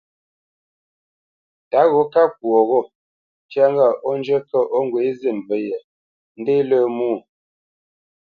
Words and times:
Tǎ 1.71 1.81
gho 1.91 2.01
ká 2.13 2.23
kwo 2.37 2.59
ghô, 2.69 2.81
ntyá 3.45 3.65
ŋgâʼ 3.73 3.95
ó 4.07 4.11
njə́ 4.19 4.39
kə̂ 4.49 4.61
ó 4.75 4.79
ŋgwě 4.85 5.01
zî 5.19 5.29
ndǔ 5.39 5.55
yē, 5.67 5.79
ndé 6.39 6.55
lə̄ 6.69 6.83
mwô. 6.95 7.13